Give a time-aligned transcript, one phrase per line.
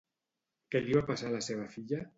[0.75, 2.07] Què li va passar a la seva filla?